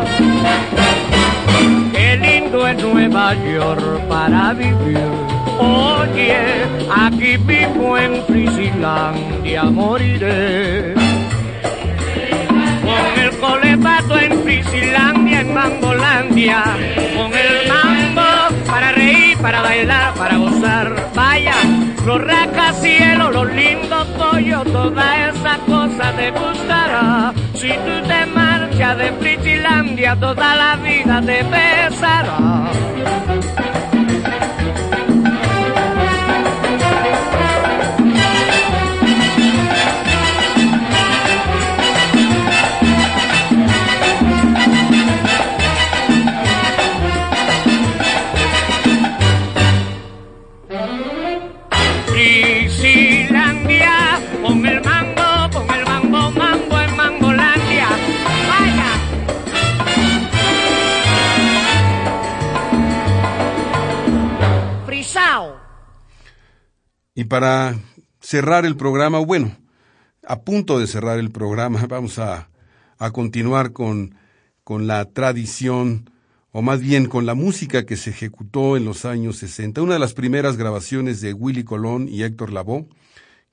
Qué 1.92 2.18
lindo 2.18 2.68
es 2.68 2.84
Nueva 2.84 3.34
York 3.36 4.08
para 4.08 4.54
vivir. 4.54 5.00
Oye, 5.60 6.38
aquí 6.90 7.38
mismo 7.38 7.98
en 7.98 8.24
Frisilandia 8.26 9.64
moriré. 9.66 10.94
Con 12.86 13.24
el 13.24 13.38
colepato 13.40 14.18
en 14.18 14.42
Frisilandia, 14.44 15.42
en 15.42 15.54
Mambolandia, 15.54 16.64
con 17.16 17.34
el 17.34 17.68
mambo 17.68 17.89
para 18.80 18.94
reír, 18.94 19.38
para 19.40 19.62
bailar, 19.62 20.14
para 20.14 20.38
gozar. 20.38 20.96
Vaya, 21.14 21.56
los 22.06 22.22
rascacielos, 22.22 23.34
los 23.34 23.54
lindos 23.54 24.08
pollos, 24.18 24.64
toda 24.72 25.30
esa 25.30 25.58
cosa 25.66 26.14
te 26.16 26.32
gustará. 26.32 27.34
Si 27.56 27.68
tú 27.68 28.08
te 28.08 28.26
marchas 28.28 28.98
de 28.98 29.12
Frisilandia, 29.20 30.16
toda 30.16 30.56
la 30.56 30.78
vida 30.78 31.22
te 31.22 31.44
pesará. 31.44 32.70
Y 67.20 67.26
para 67.26 67.78
cerrar 68.22 68.66
el 68.66 68.78
programa, 68.78 69.20
bueno, 69.20 69.52
a 70.26 70.40
punto 70.44 70.80
de 70.80 70.88
cerrar 70.88 71.20
el 71.20 71.32
programa, 71.32 71.86
vamos 71.90 72.18
a, 72.18 72.50
a 72.98 73.12
continuar 73.12 73.74
con, 73.74 74.16
con 74.64 74.88
la 74.88 75.04
tradición, 75.04 76.12
o 76.54 76.62
más 76.62 76.80
bien 76.80 77.08
con 77.08 77.26
la 77.26 77.34
música 77.34 77.86
que 77.86 77.98
se 77.98 78.12
ejecutó 78.12 78.78
en 78.78 78.86
los 78.86 79.04
años 79.04 79.36
60. 79.36 79.82
Una 79.82 79.96
de 79.96 80.00
las 80.00 80.14
primeras 80.14 80.56
grabaciones 80.56 81.20
de 81.20 81.34
Willy 81.34 81.66
Colón 81.66 82.08
y 82.08 82.24
Héctor 82.24 82.54
Lavoe, 82.54 82.88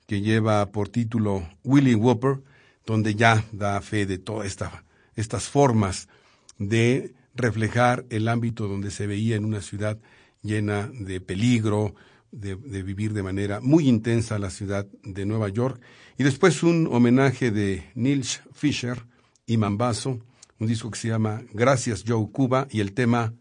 que 0.05 0.21
lleva 0.21 0.71
por 0.71 0.87
título 0.87 1.45
Willy 1.65 1.93
Whopper, 1.93 2.39
donde 2.85 3.15
ya 3.15 3.43
da 3.51 3.81
fe 3.81 4.05
de 4.05 4.17
todas 4.17 4.47
esta, 4.47 4.85
estas 5.13 5.49
formas 5.49 6.07
de 6.57 7.15
reflejar 7.35 8.05
el 8.11 8.29
ámbito 8.29 8.69
donde 8.69 8.91
se 8.91 9.07
veía 9.07 9.35
en 9.35 9.43
una 9.43 9.59
ciudad 9.59 9.99
llena 10.41 10.89
de 10.93 11.19
peligro, 11.19 11.95
de, 12.37 12.55
de, 12.55 12.83
vivir 12.83 13.13
de 13.13 13.23
manera 13.23 13.59
muy 13.61 13.87
intensa 13.87 14.39
la 14.39 14.49
ciudad 14.49 14.85
de 15.03 15.25
Nueva 15.25 15.49
York. 15.49 15.81
Y 16.17 16.23
después 16.23 16.63
un 16.63 16.87
homenaje 16.91 17.51
de 17.51 17.83
Nils 17.95 18.41
Fischer 18.53 19.05
y 19.45 19.57
Mambazo, 19.57 20.19
un 20.59 20.67
disco 20.67 20.89
que 20.91 20.99
se 20.99 21.09
llama 21.09 21.41
Gracias 21.53 22.03
Joe 22.07 22.27
Cuba 22.31 22.67
y 22.69 22.79
el 22.79 22.93
tema 22.93 23.33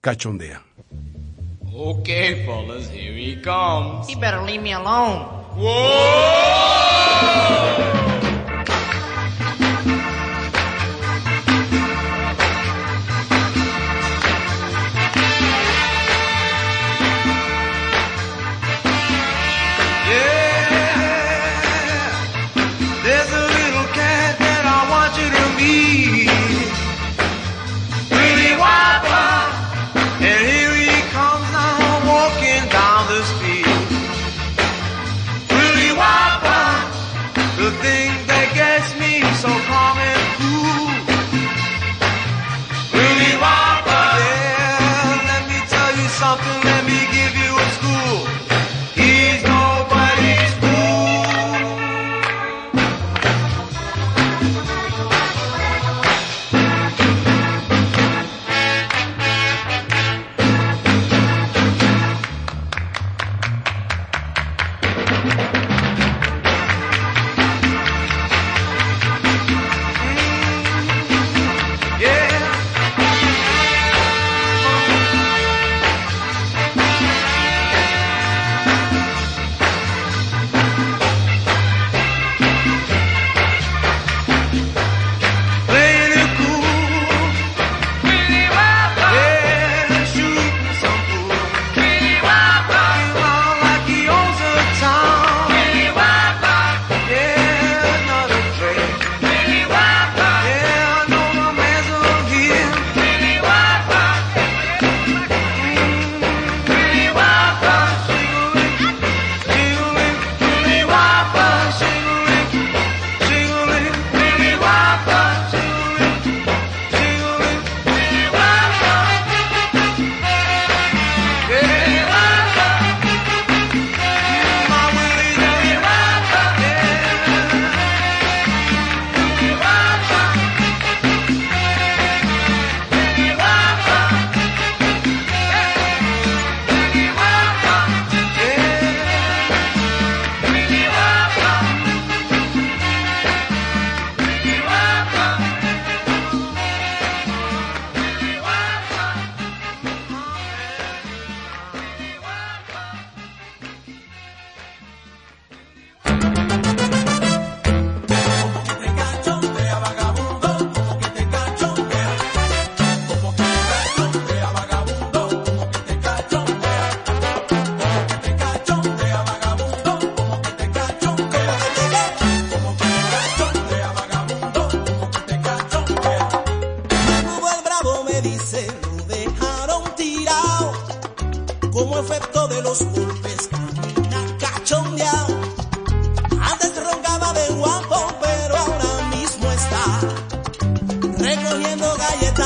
Cachondea. 0.00 0.64
Okay, 1.72 2.44
fellas, 2.44 2.90
here 2.90 3.16
he 3.16 3.40
comes. 3.42 4.08
You 4.08 4.18
better 4.18 4.42
leave 4.42 4.62
me 4.62 4.72
alone. 4.72 5.40
There's 7.76 8.09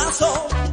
corazón. 0.05 0.64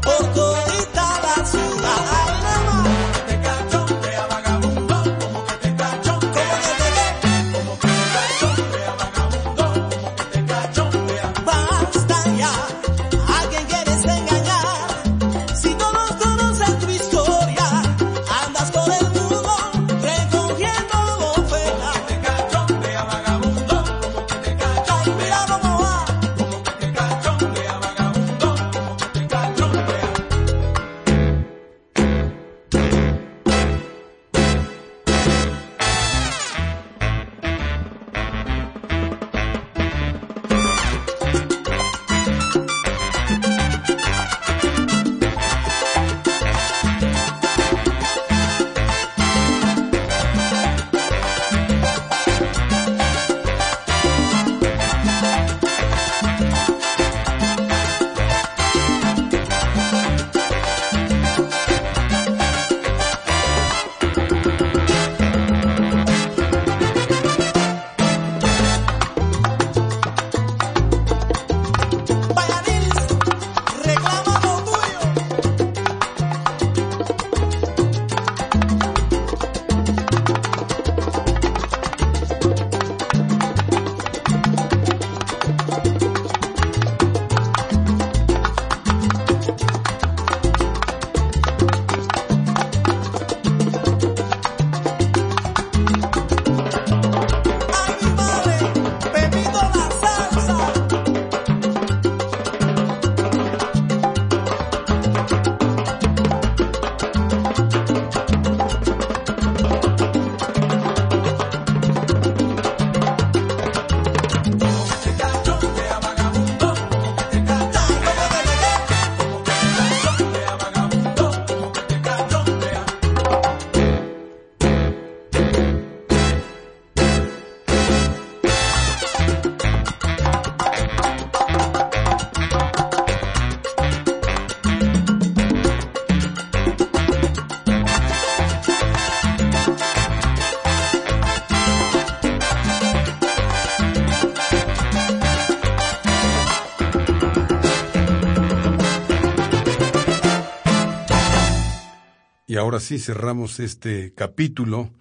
Ahora 152.72 152.80
sí 152.80 153.00
cerramos 153.00 153.60
este 153.60 154.14
capítulo 154.14 154.94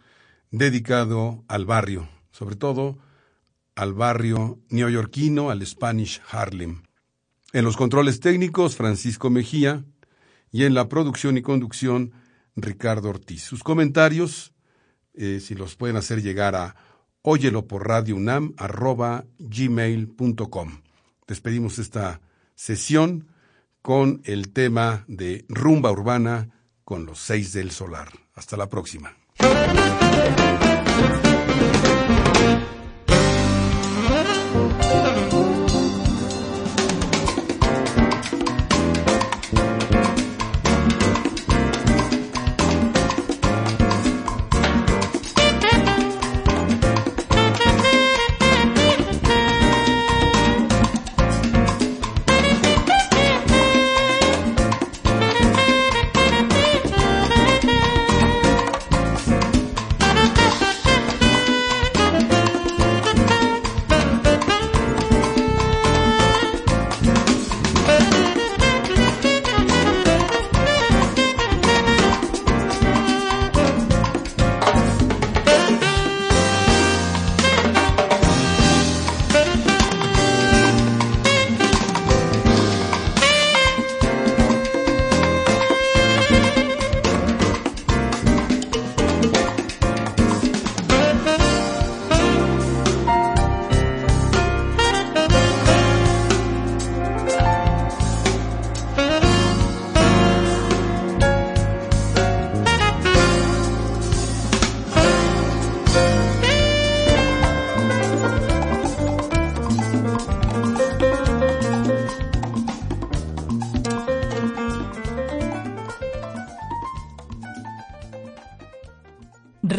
dedicado 0.51 1.45
al 1.47 1.67
barrio, 1.67 2.09
sobre 2.33 2.57
todo 2.57 2.99
al 3.77 3.95
barrio 3.95 4.59
neoyorquino, 4.71 5.51
al 5.51 5.65
Spanish 5.65 6.21
Harlem. 6.33 6.83
En 7.53 7.65
los 7.65 7.77
controles 7.77 8.19
técnicos, 8.19 8.75
Francisco 8.75 9.31
Mejía, 9.31 9.85
y 10.51 10.65
en 10.65 10.75
la 10.75 10.89
producción 10.89 11.39
y 11.39 11.43
conducción, 11.43 12.11
Ricardo 12.57 13.11
Ortiz. 13.11 13.45
Sus 13.45 13.63
comentarios, 13.63 14.53
eh, 15.15 15.39
si 15.39 15.55
los 15.55 15.77
pueden 15.77 15.95
hacer 15.97 16.23
llegar 16.23 16.57
a 16.57 16.75
óyelo 17.23 17.69
por 17.69 17.87
radio 17.87 18.17
unam 18.17 18.53
arroba 18.57 19.27
gmail.com. 19.39 20.81
Despedimos 21.29 21.79
esta 21.79 22.21
sesión 22.57 23.29
con 23.81 24.23
el 24.25 24.53
tema 24.53 25.05
de 25.07 25.45
rumba 25.49 25.93
urbana 25.93 26.51
con 26.91 27.07
los 27.07 27.21
seis 27.21 27.53
del 27.53 27.71
solar. 27.71 28.09
Hasta 28.35 28.57
la 28.57 28.69
próxima. 28.69 29.15